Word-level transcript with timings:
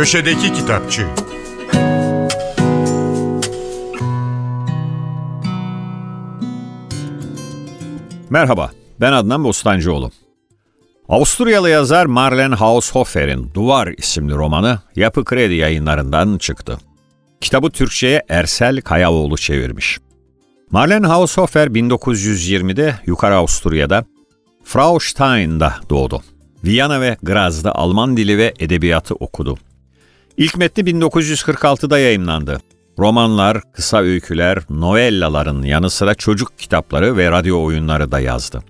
Köşedeki 0.00 0.52
Kitapçı 0.52 1.06
Merhaba, 8.30 8.70
ben 9.00 9.12
Adnan 9.12 9.44
Bostancıoğlu. 9.44 10.10
Avusturyalı 11.08 11.70
yazar 11.70 12.06
Marlen 12.06 12.52
Haushofer'in 12.52 13.50
Duvar 13.54 13.94
isimli 13.98 14.34
romanı 14.34 14.78
Yapı 14.96 15.24
Kredi 15.24 15.54
yayınlarından 15.54 16.38
çıktı. 16.38 16.78
Kitabı 17.40 17.70
Türkçe'ye 17.70 18.22
Ersel 18.28 18.80
Kayaoğlu 18.80 19.36
çevirmiş. 19.36 19.98
Marlen 20.70 21.02
Haushofer 21.02 21.66
1920'de 21.66 22.94
Yukarı 23.06 23.36
Avusturya'da 23.36 24.04
Fraustein'da 24.64 25.74
doğdu. 25.90 26.22
Viyana 26.64 27.00
ve 27.00 27.16
Graz'da 27.22 27.74
Alman 27.74 28.16
dili 28.16 28.38
ve 28.38 28.54
edebiyatı 28.58 29.14
okudu. 29.14 29.58
İlk 30.40 30.56
metni 30.56 30.84
1946'da 30.84 31.98
yayımlandı. 31.98 32.60
Romanlar, 32.98 33.60
kısa 33.72 33.98
öyküler, 33.98 34.58
novellaların 34.70 35.62
yanı 35.62 35.90
sıra 35.90 36.14
çocuk 36.14 36.58
kitapları 36.58 37.16
ve 37.16 37.30
radyo 37.30 37.62
oyunları 37.62 38.12
da 38.12 38.20
yazdı. 38.20 38.62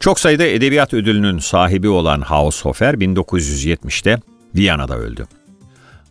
Çok 0.00 0.20
sayıda 0.20 0.44
edebiyat 0.44 0.94
ödülünün 0.94 1.38
sahibi 1.38 1.88
olan 1.88 2.20
Haushofer 2.20 2.94
1970'te 2.94 4.18
Viyana'da 4.54 4.96
öldü. 4.96 5.26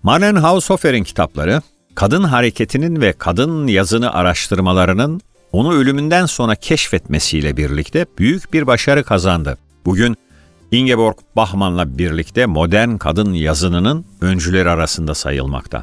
Marlen 0.04 0.36
Haushofer'in 0.36 1.04
kitapları, 1.04 1.62
kadın 1.96 2.24
hareketinin 2.24 3.02
ve 3.02 3.14
kadın 3.14 3.68
yazını 3.68 4.14
araştırmalarının 4.14 5.22
onu 5.52 5.74
ölümünden 5.74 6.26
sonra 6.26 6.56
keşfetmesiyle 6.56 7.58
birlikte 7.58 8.06
büyük 8.18 8.54
bir 8.54 8.68
başarı 8.68 9.04
kazandı. 9.04 9.58
Bugün 9.86 10.16
Ingeborg 10.72 11.18
Bachmann'la 11.36 11.98
birlikte 11.98 12.46
modern 12.46 12.98
kadın 12.98 13.34
yazınının 13.34 14.06
öncüleri 14.22 14.70
arasında 14.70 15.16
sayılmakta. 15.16 15.82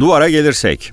Duvara 0.00 0.28
gelirsek, 0.28 0.92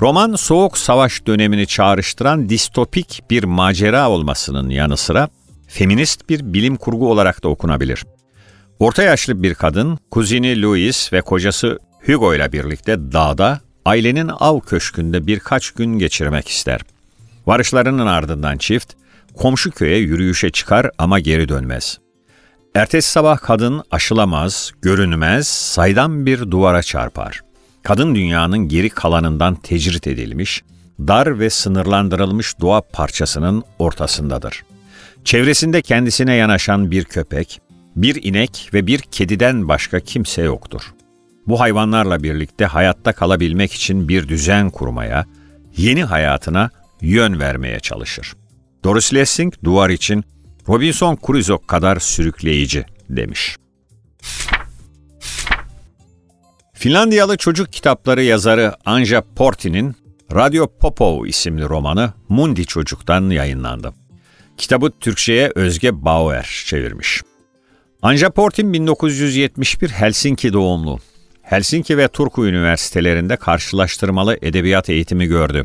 roman 0.00 0.34
Soğuk 0.34 0.78
Savaş 0.78 1.26
dönemini 1.26 1.66
çağrıştıran 1.66 2.48
distopik 2.48 3.22
bir 3.30 3.44
macera 3.44 4.10
olmasının 4.10 4.70
yanı 4.70 4.96
sıra 4.96 5.28
feminist 5.66 6.28
bir 6.28 6.52
bilim 6.52 6.76
kurgu 6.76 7.10
olarak 7.10 7.44
da 7.44 7.48
okunabilir. 7.48 8.04
Orta 8.78 9.02
yaşlı 9.02 9.42
bir 9.42 9.54
kadın, 9.54 9.98
kuzini 10.10 10.62
Louis 10.62 11.12
ve 11.12 11.20
kocası 11.20 11.78
Hugo 12.06 12.34
ile 12.34 12.52
birlikte 12.52 13.12
dağda, 13.12 13.60
ailenin 13.84 14.30
av 14.40 14.60
köşkünde 14.60 15.26
birkaç 15.26 15.70
gün 15.70 15.98
geçirmek 15.98 16.48
ister. 16.48 16.80
Varışlarının 17.46 18.06
ardından 18.06 18.58
çift, 18.58 18.92
komşu 19.36 19.70
köye 19.70 19.98
yürüyüşe 19.98 20.50
çıkar 20.50 20.90
ama 20.98 21.20
geri 21.20 21.48
dönmez. 21.48 21.98
Ertesi 22.74 23.10
sabah 23.10 23.38
kadın 23.38 23.82
aşılamaz, 23.90 24.72
görünmez, 24.82 25.48
saydam 25.48 26.26
bir 26.26 26.50
duvara 26.50 26.82
çarpar. 26.82 27.40
Kadın 27.82 28.14
dünyanın 28.14 28.58
geri 28.68 28.90
kalanından 28.90 29.54
tecrit 29.54 30.06
edilmiş, 30.06 30.62
dar 30.98 31.38
ve 31.38 31.50
sınırlandırılmış 31.50 32.60
doğa 32.60 32.80
parçasının 32.80 33.64
ortasındadır. 33.78 34.64
Çevresinde 35.24 35.82
kendisine 35.82 36.34
yanaşan 36.34 36.90
bir 36.90 37.04
köpek, 37.04 37.60
bir 37.96 38.24
inek 38.24 38.70
ve 38.74 38.86
bir 38.86 38.98
kediden 38.98 39.68
başka 39.68 40.00
kimse 40.00 40.42
yoktur. 40.42 40.82
Bu 41.46 41.60
hayvanlarla 41.60 42.22
birlikte 42.22 42.64
hayatta 42.66 43.12
kalabilmek 43.12 43.72
için 43.72 44.08
bir 44.08 44.28
düzen 44.28 44.70
kurmaya, 44.70 45.26
yeni 45.76 46.04
hayatına 46.04 46.70
yön 47.00 47.40
vermeye 47.40 47.80
çalışır. 47.80 48.34
Doris 48.84 49.14
Lessing 49.14 49.54
duvar 49.64 49.90
için 49.90 50.24
Robinson 50.68 51.18
Crusoe 51.26 51.58
kadar 51.66 52.00
sürükleyici 52.00 52.84
demiş. 53.10 53.56
Finlandiyalı 56.74 57.36
çocuk 57.36 57.72
kitapları 57.72 58.22
yazarı 58.22 58.74
Anja 58.84 59.22
Porti'nin 59.36 59.96
Radyo 60.34 60.66
Popov 60.80 61.26
isimli 61.26 61.68
romanı 61.68 62.12
Mundi 62.28 62.66
Çocuk'tan 62.66 63.30
yayınlandı. 63.30 63.94
Kitabı 64.56 64.90
Türkçe'ye 65.00 65.52
Özge 65.54 66.04
Bauer 66.04 66.62
çevirmiş. 66.66 67.22
Anja 68.02 68.30
Portin 68.30 68.72
1971 68.72 69.90
Helsinki 69.90 70.52
doğumlu. 70.52 70.98
Helsinki 71.42 71.98
ve 71.98 72.08
Turku 72.08 72.46
üniversitelerinde 72.46 73.36
karşılaştırmalı 73.36 74.38
edebiyat 74.42 74.90
eğitimi 74.90 75.26
gördü. 75.26 75.64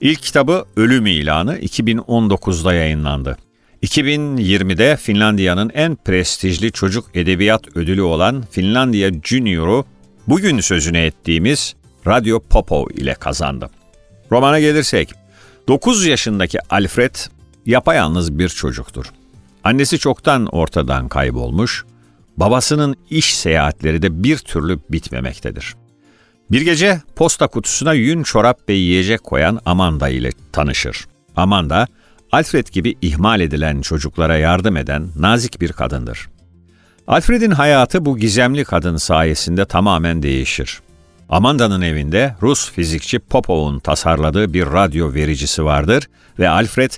İlk 0.00 0.22
kitabı 0.22 0.64
Ölüm 0.76 1.06
İlanı 1.06 1.58
2019'da 1.58 2.74
yayınlandı. 2.74 3.36
2020'de 3.82 4.96
Finlandiya'nın 4.96 5.70
en 5.74 5.96
prestijli 5.96 6.72
çocuk 6.72 7.04
edebiyat 7.14 7.76
ödülü 7.76 8.02
olan 8.02 8.44
Finlandiya 8.50 9.10
Junior'u 9.24 9.84
bugün 10.28 10.60
sözünü 10.60 10.98
ettiğimiz 10.98 11.74
Radyo 12.06 12.40
Popov 12.40 12.86
ile 12.90 13.14
kazandı. 13.14 13.70
Romana 14.32 14.60
gelirsek, 14.60 15.12
9 15.68 16.06
yaşındaki 16.06 16.58
Alfred 16.70 17.14
yapayalnız 17.66 18.38
bir 18.38 18.48
çocuktur. 18.48 19.06
Annesi 19.64 19.98
çoktan 19.98 20.46
ortadan 20.46 21.08
kaybolmuş, 21.08 21.84
babasının 22.36 22.96
iş 23.10 23.36
seyahatleri 23.36 24.02
de 24.02 24.22
bir 24.24 24.38
türlü 24.38 24.78
bitmemektedir. 24.90 25.74
Bir 26.50 26.60
gece 26.60 27.00
posta 27.16 27.46
kutusuna 27.46 27.92
yün 27.92 28.22
çorap 28.22 28.68
ve 28.68 28.72
yiyecek 28.72 29.24
koyan 29.24 29.60
Amanda 29.64 30.08
ile 30.08 30.30
tanışır. 30.52 31.06
Amanda, 31.36 31.86
Alfred 32.32 32.66
gibi 32.66 32.94
ihmal 33.02 33.40
edilen 33.40 33.80
çocuklara 33.80 34.36
yardım 34.36 34.76
eden 34.76 35.08
nazik 35.16 35.60
bir 35.60 35.72
kadındır. 35.72 36.28
Alfred'in 37.06 37.50
hayatı 37.50 38.04
bu 38.04 38.18
gizemli 38.18 38.64
kadın 38.64 38.96
sayesinde 38.96 39.64
tamamen 39.64 40.22
değişir. 40.22 40.80
Amanda'nın 41.28 41.82
evinde 41.82 42.34
Rus 42.42 42.70
fizikçi 42.70 43.18
Popov'un 43.18 43.78
tasarladığı 43.78 44.52
bir 44.52 44.66
radyo 44.66 45.14
vericisi 45.14 45.64
vardır 45.64 46.08
ve 46.38 46.48
Alfred 46.48 46.90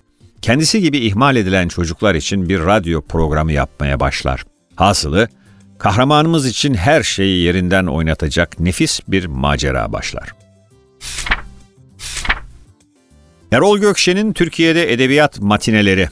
kendisi 0.42 0.80
gibi 0.80 0.98
ihmal 0.98 1.36
edilen 1.36 1.68
çocuklar 1.68 2.14
için 2.14 2.48
bir 2.48 2.60
radyo 2.60 3.02
programı 3.02 3.52
yapmaya 3.52 4.00
başlar. 4.00 4.44
Hasılı 4.76 5.28
kahramanımız 5.78 6.46
için 6.46 6.74
her 6.74 7.02
şeyi 7.02 7.44
yerinden 7.44 7.86
oynatacak 7.86 8.60
nefis 8.60 9.00
bir 9.08 9.26
macera 9.26 9.92
başlar. 9.92 10.34
Erol 13.54 13.78
Gökşen'in 13.78 14.32
Türkiye'de 14.32 14.92
Edebiyat 14.92 15.40
Matineleri 15.40 16.08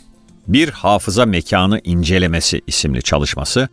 Bir 0.48 0.68
Hafıza 0.68 1.26
Mekanı 1.26 1.80
İncelemesi 1.84 2.60
isimli 2.66 3.02
çalışması 3.02 3.68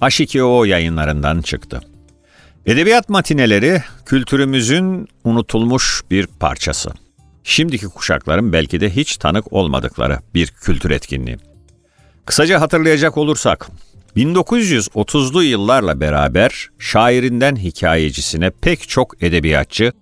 H2O 0.00 0.66
yayınlarından 0.66 1.42
çıktı. 1.42 1.80
Edebiyat 2.66 3.08
matineleri 3.08 3.82
kültürümüzün 4.06 5.08
unutulmuş 5.24 6.02
bir 6.10 6.26
parçası. 6.26 6.90
Şimdiki 7.44 7.86
kuşakların 7.86 8.52
belki 8.52 8.80
de 8.80 8.96
hiç 8.96 9.16
tanık 9.16 9.52
olmadıkları 9.52 10.18
bir 10.34 10.46
kültür 10.46 10.90
etkinliği. 10.90 11.36
Kısaca 12.26 12.60
hatırlayacak 12.60 13.16
olursak, 13.16 13.68
1930'lu 14.16 15.42
yıllarla 15.42 16.00
beraber 16.00 16.70
şairinden 16.78 17.56
hikayecisine 17.56 18.50
pek 18.50 18.88
çok 18.88 19.22
edebiyatçı, 19.22 19.92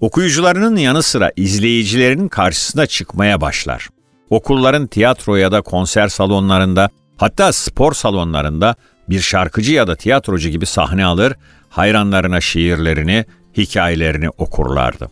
okuyucularının 0.00 0.76
yanı 0.76 1.02
sıra 1.02 1.32
izleyicilerinin 1.36 2.28
karşısına 2.28 2.86
çıkmaya 2.86 3.40
başlar. 3.40 3.88
Okulların 4.30 4.86
tiyatro 4.86 5.36
ya 5.36 5.52
da 5.52 5.60
konser 5.60 6.08
salonlarında, 6.08 6.90
hatta 7.16 7.52
spor 7.52 7.92
salonlarında 7.92 8.74
bir 9.08 9.20
şarkıcı 9.20 9.72
ya 9.72 9.86
da 9.86 9.96
tiyatrocu 9.96 10.48
gibi 10.48 10.66
sahne 10.66 11.04
alır, 11.04 11.34
hayranlarına 11.68 12.40
şiirlerini, 12.40 13.24
hikayelerini 13.56 14.28
okurlardı. 14.30 15.10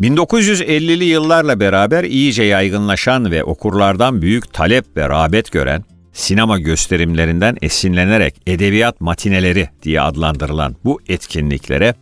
1950'li 0.00 1.04
yıllarla 1.04 1.60
beraber 1.60 2.04
iyice 2.04 2.42
yaygınlaşan 2.42 3.30
ve 3.30 3.44
okurlardan 3.44 4.22
büyük 4.22 4.52
talep 4.52 4.96
ve 4.96 5.08
rağbet 5.08 5.52
gören 5.52 5.84
sinema 6.12 6.58
gösterimlerinden 6.58 7.56
esinlenerek 7.62 8.34
edebiyat 8.46 9.00
matineleri 9.00 9.68
diye 9.82 10.00
adlandırılan 10.00 10.76
bu 10.84 11.00
etkinliklere 11.08 11.94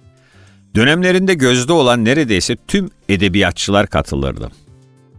dönemlerinde 0.76 1.34
gözde 1.34 1.73
olan 1.73 2.05
neredeyse 2.05 2.56
tüm 2.69 2.90
edebiyatçılar 3.08 3.87
katılırdı. 3.87 4.50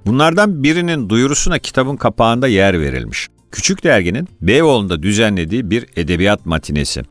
Bunlardan 0.06 0.64
birinin 0.64 1.10
duyurusuna 1.10 1.60
kitabın 1.60 1.96
kapağında 1.96 2.48
yer 2.48 2.80
verilmiş. 2.82 3.28
Küçük 3.52 3.84
derginin 3.84 4.28
Beyoğlu'nda 4.42 5.04
düzenlediği 5.04 5.70
bir 5.70 5.86
edebiyat 5.96 6.46
matinesi. 6.46 7.04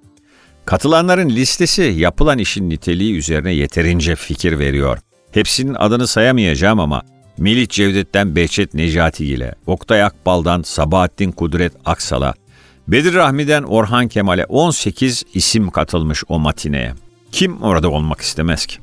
Katılanların 0.64 1.28
listesi 1.28 1.82
yapılan 1.82 2.38
işin 2.38 2.70
niteliği 2.70 3.16
üzerine 3.16 3.52
yeterince 3.52 4.16
fikir 4.16 4.58
veriyor. 4.58 4.98
Hepsinin 5.30 5.74
adını 5.74 6.06
sayamayacağım 6.06 6.80
ama 6.80 7.02
Melih 7.38 7.68
Cevdet'ten 7.68 8.36
Behçet 8.36 8.74
Necati 8.74 9.26
ile, 9.26 9.54
Oktay 9.66 10.02
Akbal'dan 10.02 10.62
Sabahattin 10.62 11.32
Kudret 11.32 11.72
Aksal'a, 11.84 12.34
Bedir 12.88 13.14
Rahmi'den 13.14 13.62
Orhan 13.62 14.08
Kemal'e 14.08 14.44
18 14.44 15.24
isim 15.34 15.70
katılmış 15.70 16.24
o 16.28 16.38
matineye. 16.38 16.94
Kim 17.36 17.62
orada 17.62 17.90
olmak 17.90 18.20
istemez 18.20 18.66
ki? 18.66 18.78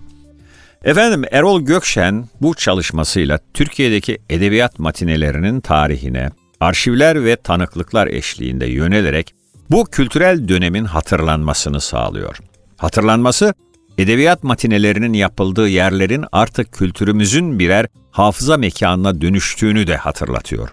Efendim 0.83 1.23
Erol 1.31 1.61
Gökşen 1.61 2.29
bu 2.41 2.53
çalışmasıyla 2.55 3.39
Türkiye'deki 3.53 4.17
edebiyat 4.29 4.79
matinelerinin 4.79 5.59
tarihine, 5.59 6.29
arşivler 6.59 7.25
ve 7.25 7.35
tanıklıklar 7.35 8.07
eşliğinde 8.07 8.65
yönelerek 8.65 9.35
bu 9.71 9.85
kültürel 9.85 10.47
dönemin 10.47 10.85
hatırlanmasını 10.85 11.81
sağlıyor. 11.81 12.37
Hatırlanması, 12.77 13.53
edebiyat 13.97 14.43
matinelerinin 14.43 15.13
yapıldığı 15.13 15.67
yerlerin 15.67 16.25
artık 16.31 16.73
kültürümüzün 16.73 17.59
birer 17.59 17.87
hafıza 18.11 18.57
mekanına 18.57 19.21
dönüştüğünü 19.21 19.87
de 19.87 19.97
hatırlatıyor. 19.97 20.69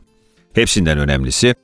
Hepsinden 0.55 0.99
önemlisi, 0.99 1.55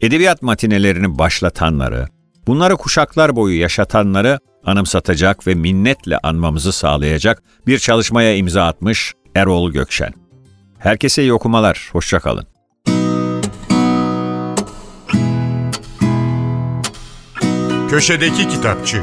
edebiyat 0.00 0.42
matinelerini 0.42 1.18
başlatanları, 1.18 2.06
bunları 2.46 2.76
kuşaklar 2.76 3.36
boyu 3.36 3.60
yaşatanları 3.60 4.38
anımsatacak 4.66 5.46
ve 5.46 5.54
minnetle 5.54 6.18
anmamızı 6.18 6.72
sağlayacak 6.72 7.42
bir 7.66 7.78
çalışmaya 7.78 8.36
imza 8.36 8.64
atmış 8.66 9.12
Erol 9.34 9.72
Gökşen. 9.72 10.12
Herkese 10.78 11.22
iyi 11.22 11.32
okumalar, 11.32 11.88
hoşçakalın. 11.92 12.46
Köşedeki 17.90 18.48
Kitapçı 18.48 19.02